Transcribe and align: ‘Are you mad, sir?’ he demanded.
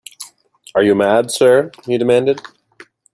‘Are 0.73 0.81
you 0.81 0.95
mad, 0.95 1.29
sir?’ 1.29 1.69
he 1.85 1.99
demanded. 1.99 2.41